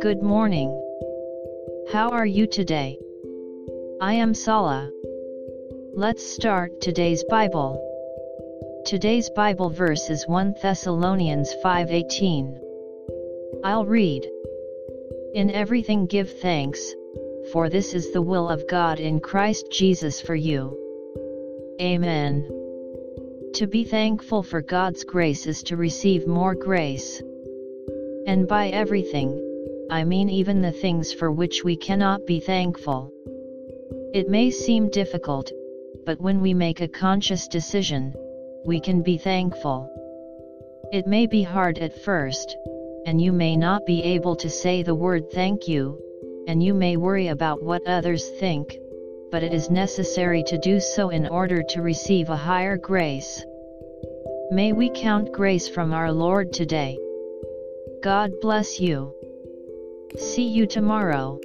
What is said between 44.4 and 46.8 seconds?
say the word thank you, and you